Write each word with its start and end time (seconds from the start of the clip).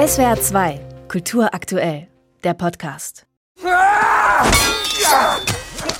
SWR 0.00 0.40
2, 0.40 0.80
Kultur 1.08 1.52
aktuell, 1.52 2.08
der 2.42 2.54
Podcast. 2.54 3.26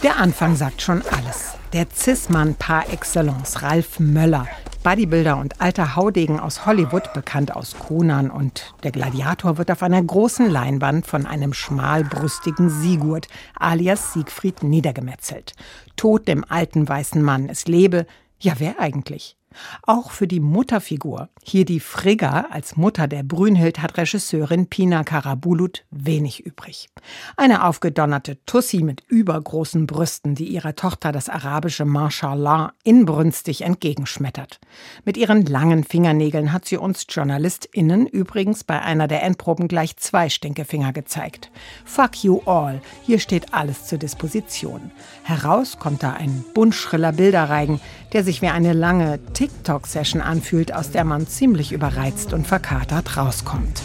Der 0.03 0.17
Anfang 0.17 0.57
sagt 0.57 0.80
schon 0.80 1.03
alles. 1.03 1.53
Der 1.75 1.87
Cis-Mann 1.94 2.55
par 2.55 2.91
excellence, 2.91 3.60
Ralf 3.60 4.00
Möller, 4.00 4.49
Bodybuilder 4.83 5.36
und 5.36 5.60
alter 5.60 5.97
Haudegen 5.97 6.41
aus 6.41 6.65
Hollywood, 6.65 7.13
bekannt 7.13 7.55
aus 7.55 7.76
Conan 7.78 8.30
und 8.30 8.73
Der 8.85 8.91
Gladiator, 8.93 9.59
wird 9.59 9.71
auf 9.71 9.82
einer 9.82 10.03
großen 10.03 10.48
Leinwand 10.48 11.07
von 11.07 11.27
einem 11.27 11.53
schmalbrüstigen 11.53 12.71
Sigurd 12.71 13.29
alias 13.59 14.14
Siegfried 14.14 14.62
niedergemetzelt. 14.62 15.53
Tod 15.96 16.27
dem 16.27 16.46
alten 16.48 16.89
weißen 16.89 17.23
Mann, 17.23 17.51
es 17.51 17.67
lebe, 17.67 18.07
ja 18.39 18.55
wer 18.57 18.80
eigentlich? 18.80 19.37
Auch 19.82 20.11
für 20.11 20.27
die 20.27 20.41
Mutterfigur, 20.41 21.29
hier 21.43 21.64
die 21.64 21.80
Frigga 21.80 22.46
als 22.50 22.77
Mutter 22.77 23.09
der 23.09 23.23
Brünhild, 23.23 23.82
hat 23.82 23.96
Regisseurin 23.96 24.67
Pina 24.67 25.04
Karabulut 25.04 25.85
wenig 25.90 26.46
übrig. 26.46 26.89
Eine 27.36 27.64
aufgedonnerte 27.64 28.39
Tussi 28.46 28.82
mit 28.82 29.03
übergroßen 29.09 29.86
Brüsten, 29.86 30.35
die 30.35 30.49
ihrer 30.49 30.76
Tochter 30.76 31.13
das 31.13 31.29
arabische 31.29 31.85
Mashallah 31.85 32.73
inbrünstig 32.84 33.62
entgegenschmettert. 33.62 34.60
Mit 35.04 35.16
ihren 35.16 35.45
langen 35.46 35.84
Fingernägeln 35.84 36.52
hat 36.52 36.66
sie 36.66 36.76
uns 36.76 37.06
JournalistInnen 37.09 38.06
übrigens 38.06 38.64
bei 38.64 38.80
einer 38.80 39.09
der 39.09 39.23
Endproben 39.23 39.68
gleich 39.68 39.96
zwei 39.96 40.28
Stinkefinger 40.28 40.92
gezeigt. 40.92 41.51
Fuck 41.84 42.23
you 42.23 42.40
all, 42.46 42.80
hier 43.02 43.18
steht 43.18 43.52
alles 43.52 43.87
zur 43.87 43.98
Disposition. 43.98 44.90
Heraus 45.23 45.78
kommt 45.78 46.02
da 46.02 46.12
ein 46.12 46.45
buntschriller 46.54 47.12
Bilderreigen, 47.12 47.80
der 48.12 48.24
sich 48.24 48.42
wie 48.42 48.48
eine 48.48 48.73
lange 48.73 49.20
TikTok-Session 49.40 50.20
anfühlt, 50.20 50.74
aus 50.74 50.90
der 50.90 51.02
man 51.02 51.26
ziemlich 51.26 51.72
überreizt 51.72 52.34
und 52.34 52.46
verkatert 52.46 53.16
rauskommt. 53.16 53.80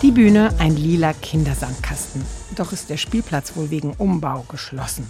Die 0.00 0.10
Bühne 0.12 0.54
ein 0.60 0.76
lila 0.76 1.12
Kindersandkasten. 1.12 2.22
Doch 2.56 2.72
ist 2.72 2.90
der 2.90 2.98
Spielplatz 2.98 3.56
wohl 3.56 3.70
wegen 3.70 3.94
Umbau 3.96 4.44
geschlossen. 4.48 5.08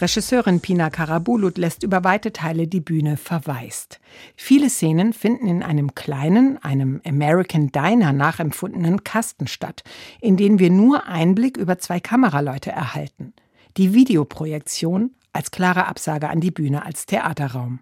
Regisseurin 0.00 0.60
Pina 0.60 0.90
Karabulut 0.90 1.58
lässt 1.58 1.82
über 1.82 2.04
weite 2.04 2.32
Teile 2.32 2.68
die 2.68 2.80
Bühne 2.80 3.16
verwaist. 3.16 4.00
Viele 4.36 4.70
Szenen 4.70 5.12
finden 5.12 5.48
in 5.48 5.62
einem 5.62 5.94
kleinen, 5.94 6.62
einem 6.62 7.00
American 7.04 7.72
Diner 7.72 8.12
nachempfundenen 8.12 9.02
Kasten 9.02 9.48
statt, 9.48 9.82
in 10.20 10.36
den 10.36 10.58
wir 10.58 10.70
nur 10.70 11.06
Einblick 11.06 11.56
über 11.56 11.78
zwei 11.78 11.98
Kameraleute 11.98 12.70
erhalten. 12.70 13.32
Die 13.76 13.92
Videoprojektion 13.92 15.10
als 15.32 15.50
klare 15.50 15.86
Absage 15.86 16.28
an 16.28 16.40
die 16.40 16.52
Bühne 16.52 16.84
als 16.84 17.06
Theaterraum. 17.06 17.80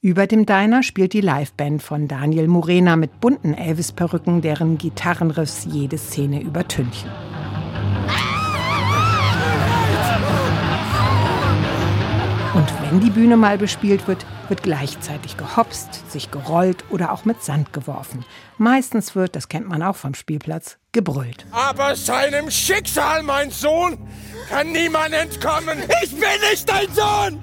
Über 0.00 0.26
dem 0.26 0.46
Diner 0.46 0.82
spielt 0.82 1.12
die 1.12 1.20
Liveband 1.20 1.82
von 1.82 2.08
Daniel 2.08 2.48
Morena 2.48 2.96
mit 2.96 3.20
bunten 3.20 3.54
Elvis-Perücken, 3.54 4.40
deren 4.40 4.78
Gitarrenriffs 4.78 5.66
jede 5.70 5.98
Szene 5.98 6.42
übertünchen. 6.42 7.10
Wenn 12.90 12.98
die 12.98 13.10
Bühne 13.10 13.36
mal 13.36 13.56
bespielt 13.56 14.08
wird, 14.08 14.26
wird 14.48 14.64
gleichzeitig 14.64 15.36
gehopst, 15.36 16.10
sich 16.10 16.32
gerollt 16.32 16.84
oder 16.90 17.12
auch 17.12 17.24
mit 17.24 17.40
Sand 17.40 17.72
geworfen. 17.72 18.24
Meistens 18.58 19.14
wird, 19.14 19.36
das 19.36 19.48
kennt 19.48 19.68
man 19.68 19.80
auch 19.84 19.94
vom 19.94 20.14
Spielplatz, 20.14 20.76
gebrüllt. 20.90 21.46
Aber 21.52 21.94
seinem 21.94 22.50
Schicksal, 22.50 23.22
mein 23.22 23.50
Sohn, 23.50 23.96
kann 24.48 24.72
niemand 24.72 25.14
entkommen. 25.14 25.78
Ich 26.02 26.10
bin 26.10 26.40
nicht 26.50 26.68
dein 26.68 26.88
Sohn! 26.92 27.40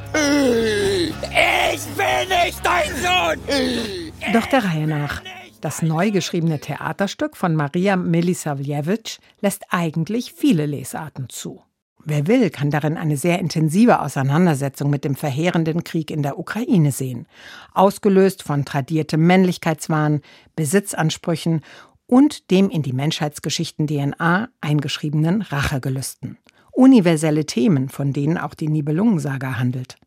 Ich 1.74 1.86
bin 1.96 2.46
nicht 2.46 2.60
dein 2.66 2.92
Sohn! 3.02 4.34
Doch 4.34 4.48
der 4.48 4.66
Reihe 4.66 4.88
nach. 4.88 5.22
Das 5.62 5.82
neu 5.82 6.12
geschriebene 6.12 6.60
Theaterstück 6.60 7.38
von 7.38 7.56
Maria 7.56 7.96
Milisavljevic 7.96 9.20
lässt 9.40 9.64
eigentlich 9.70 10.34
viele 10.34 10.66
Lesarten 10.66 11.30
zu. 11.30 11.64
Wer 12.10 12.26
will, 12.26 12.50
kann 12.50 12.72
darin 12.72 12.96
eine 12.96 13.18
sehr 13.18 13.38
intensive 13.40 14.00
Auseinandersetzung 14.00 14.90
mit 14.90 15.04
dem 15.04 15.14
verheerenden 15.14 15.84
Krieg 15.84 16.10
in 16.10 16.24
der 16.24 16.40
Ukraine 16.40 16.94
sehen, 16.94 17.28
ausgelöst 17.74 18.44
von 18.44 18.64
tradiertem 18.64 19.28
Männlichkeitswahn, 19.28 20.22
Besitzansprüchen 20.56 21.60
und 22.06 22.50
dem 22.50 22.70
in 22.70 22.82
die 22.82 22.94
Menschheitsgeschichten 22.94 23.88
DNA 23.88 24.48
eingeschriebenen 24.62 25.42
Rachegelüsten. 25.42 26.38
Universelle 26.72 27.46
Themen, 27.46 27.90
von 27.90 28.14
denen 28.14 28.38
auch 28.38 28.54
die 28.54 28.70
Nibelungensaga 28.70 29.60
handelt. 29.60 29.98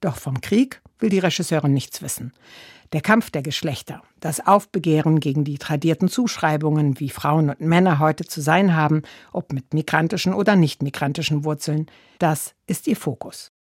Doch 0.00 0.16
vom 0.16 0.40
Krieg 0.40 0.80
will 0.98 1.10
die 1.10 1.18
Regisseurin 1.18 1.74
nichts 1.74 2.02
wissen. 2.02 2.32
Der 2.92 3.00
Kampf 3.00 3.30
der 3.30 3.42
Geschlechter, 3.42 4.02
das 4.18 4.44
Aufbegehren 4.44 5.20
gegen 5.20 5.44
die 5.44 5.58
tradierten 5.58 6.08
Zuschreibungen, 6.08 6.98
wie 6.98 7.10
Frauen 7.10 7.50
und 7.50 7.60
Männer 7.60 8.00
heute 8.00 8.24
zu 8.24 8.40
sein 8.40 8.74
haben, 8.74 9.02
ob 9.32 9.52
mit 9.52 9.74
migrantischen 9.74 10.34
oder 10.34 10.56
nicht 10.56 10.82
migrantischen 10.82 11.44
Wurzeln, 11.44 11.86
das 12.18 12.54
ist 12.66 12.88
ihr 12.88 12.96
Fokus. 12.96 13.52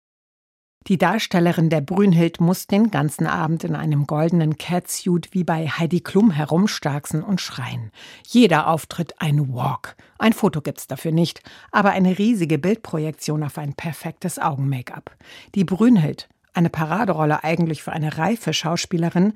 Die 0.87 0.97
Darstellerin 0.97 1.69
der 1.69 1.83
Brünhild 1.83 2.41
muss 2.41 2.67
den 2.67 2.91
ganzen 2.91 3.27
Abend 3.27 3.65
in 3.65 3.75
einem 3.75 4.07
goldenen 4.07 4.57
Catsuit 4.57 5.35
wie 5.35 5.45
bei 5.45 5.67
Heidi 5.67 6.01
Klum 6.01 6.31
herumstarksen 6.31 7.23
und 7.23 7.43
schreien. 7.43 7.91
Jeder 8.27 8.69
Auftritt 8.69 9.21
ein 9.21 9.53
Walk. 9.53 9.97
Ein 10.19 10.33
Foto 10.33 10.63
gibt's 10.63 10.87
dafür 10.87 11.13
nicht, 11.13 11.43
aber 11.73 11.91
eine 11.91 12.19
riesige 12.19 12.59
Bildprojektion 12.59 13.43
auf 13.43 13.59
ein 13.59 13.75
perfektes 13.75 14.39
Augen-Make-up. 14.39 15.15
Die 15.55 15.65
Brünhild 15.65 16.29
eine 16.55 16.71
Paraderolle 16.71 17.45
eigentlich 17.45 17.83
für 17.83 17.93
eine 17.93 18.19
reife 18.19 18.53
Schauspielerin, 18.53 19.35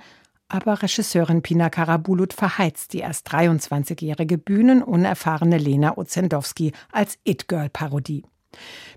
aber 0.49 0.83
Regisseurin 0.83 1.43
Pina 1.43 1.71
Karabulut 1.71 2.33
verheizt 2.33 2.93
die 2.93 2.99
erst 2.99 3.33
23-jährige 3.33 4.39
bühnenunerfahrene 4.39 5.57
Lena 5.57 5.97
Ozendowski 5.97 6.73
als 6.91 7.19
It-Girl-Parodie. 7.25 8.25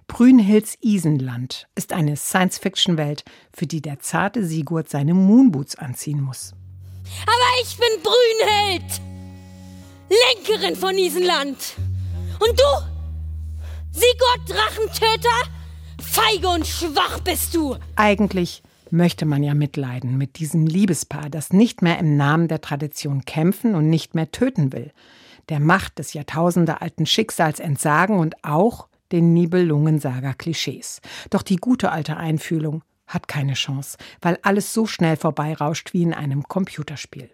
Brünhilds 0.07 0.77
Isenland 0.81 1.67
ist 1.75 1.93
eine 1.93 2.15
Science-Fiction-Welt, 2.15 3.23
für 3.51 3.65
die 3.65 3.81
der 3.81 3.99
zarte 3.99 4.45
Sigurd 4.45 4.89
seine 4.89 5.13
Moonboots 5.13 5.75
anziehen 5.75 6.21
muss. 6.21 6.53
Aber 7.23 7.61
ich 7.61 7.77
bin 7.77 8.01
Brünhild, 8.03 9.01
Lenkerin 10.09 10.75
von 10.75 10.97
Isenland. 10.97 11.57
Und 12.39 12.59
du, 12.59 12.95
Sigurd 13.91 14.47
Drachentöter, 14.47 15.51
Feige 16.01 16.49
und 16.49 16.67
schwach 16.67 17.19
bist 17.19 17.55
du! 17.55 17.77
Eigentlich 17.95 18.61
möchte 18.91 19.25
man 19.25 19.43
ja 19.43 19.53
mitleiden 19.53 20.17
mit 20.17 20.37
diesem 20.39 20.67
Liebespaar, 20.67 21.29
das 21.29 21.51
nicht 21.51 21.81
mehr 21.81 21.97
im 21.99 22.17
Namen 22.17 22.47
der 22.47 22.61
Tradition 22.61 23.25
kämpfen 23.25 23.75
und 23.75 23.89
nicht 23.89 24.15
mehr 24.15 24.31
töten 24.31 24.73
will, 24.73 24.91
der 25.49 25.59
Macht 25.59 25.99
des 25.99 26.13
jahrtausendealten 26.13 27.05
Schicksals 27.05 27.59
entsagen 27.59 28.19
und 28.19 28.43
auch 28.43 28.87
den 29.11 29.33
Nibelungensaga-Klischees. 29.33 31.01
Doch 31.29 31.41
die 31.41 31.57
gute 31.57 31.91
alte 31.91 32.17
Einfühlung 32.17 32.83
hat 33.07 33.27
keine 33.27 33.53
Chance, 33.53 33.97
weil 34.21 34.39
alles 34.41 34.73
so 34.73 34.85
schnell 34.87 35.15
vorbeirauscht 35.15 35.93
wie 35.93 36.03
in 36.03 36.13
einem 36.13 36.43
Computerspiel. 36.43 37.29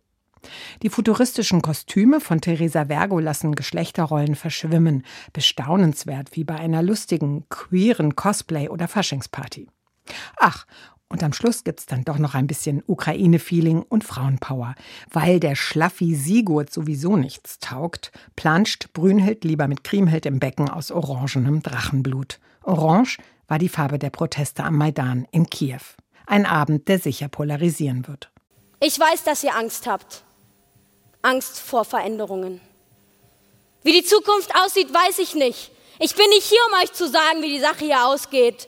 Die 0.82 0.90
futuristischen 0.90 1.62
Kostüme 1.62 2.20
von 2.20 2.42
Theresa 2.42 2.86
Vergo 2.86 3.20
lassen 3.20 3.54
Geschlechterrollen 3.54 4.36
verschwimmen, 4.36 5.06
bestaunenswert 5.34 6.36
wie 6.36 6.44
bei 6.44 6.56
einer 6.56 6.82
lustigen, 6.82 7.48
queeren 7.50 8.16
Cosplay- 8.16 8.70
oder 8.70 8.88
Faschingsparty. 8.88 9.70
Ach, 10.38 10.66
und 11.12 11.24
am 11.24 11.34
Schluss 11.34 11.64
gibt's 11.64 11.86
dann 11.86 12.04
doch 12.04 12.18
noch 12.18 12.34
ein 12.34 12.48
bisschen 12.48 12.84
Ukraine-Feeling 12.88 13.82
und 13.82 14.04
Frauenpower. 14.04 14.76
Weil 15.12 15.40
der 15.40 15.56
Schlaffi 15.56 16.16
Sigurd 16.16 16.72
sowieso 16.72 17.18
nichts 17.18 17.60
taugt, 17.60 18.12
planscht 18.36 18.94
Brünhild 18.94 19.44
lieber 19.44 19.68
mit 19.68 19.84
Kriemhild 19.84 20.26
im 20.26 20.40
Becken 20.40 20.70
aus 20.70 20.90
orangenem 20.90 21.62
Drachenblut. 21.62 22.40
Orange 22.64 23.18
war 23.48 23.60
die 23.60 23.70
Farbe 23.70 24.00
der 24.00 24.10
Proteste 24.10 24.64
am 24.64 24.78
Maidan 24.78 25.28
in 25.32 25.48
Kiew. 25.48 25.82
Ein 26.26 26.46
Abend, 26.46 26.88
der 26.88 27.00
sicher 27.00 27.28
polarisieren 27.28 28.08
wird. 28.08 28.32
Ich 28.80 28.98
weiß, 28.98 29.26
dass 29.26 29.44
ihr 29.44 29.56
Angst 29.56 29.88
habt. 29.88 30.24
Angst 31.22 31.60
vor 31.60 31.84
Veränderungen. 31.84 32.62
Wie 33.84 33.92
die 33.92 34.04
Zukunft 34.04 34.52
aussieht, 34.56 34.94
weiß 34.94 35.20
ich 35.20 35.36
nicht. 35.36 35.72
Ich 36.00 36.16
bin 36.16 36.28
nicht 36.30 36.48
hier, 36.48 36.60
um 36.68 36.82
euch 36.82 36.94
zu 36.94 37.08
sagen, 37.10 37.42
wie 37.42 37.50
die 37.50 37.60
Sache 37.60 37.86
hier 37.86 38.06
ausgeht. 38.06 38.68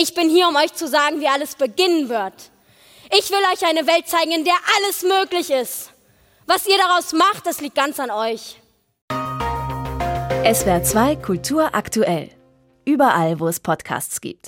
Ich 0.00 0.14
bin 0.14 0.30
hier, 0.30 0.46
um 0.46 0.54
euch 0.54 0.72
zu 0.74 0.86
sagen, 0.86 1.20
wie 1.20 1.26
alles 1.26 1.56
beginnen 1.56 2.08
wird. 2.08 2.52
Ich 3.10 3.30
will 3.30 3.42
euch 3.52 3.66
eine 3.66 3.84
Welt 3.88 4.06
zeigen, 4.06 4.30
in 4.30 4.44
der 4.44 4.54
alles 4.76 5.02
möglich 5.02 5.50
ist. 5.50 5.90
Was 6.46 6.68
ihr 6.68 6.78
daraus 6.78 7.12
macht, 7.12 7.46
das 7.46 7.60
liegt 7.60 7.74
ganz 7.74 7.98
an 7.98 8.12
euch. 8.12 8.60
SWR 10.44 10.84
2 10.84 11.16
Kultur 11.16 11.74
aktuell. 11.74 12.30
Überall, 12.84 13.40
wo 13.40 13.48
es 13.48 13.58
Podcasts 13.58 14.20
gibt. 14.20 14.46